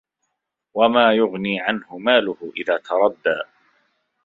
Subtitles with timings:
[0.73, 3.41] وَما يُغني عَنهُ مالُهُ إِذا تَرَدّى